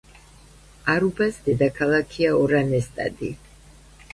არუბას 0.93 1.37
დედაქალაქია 1.49 2.33
ორანესტადი. 2.41 3.31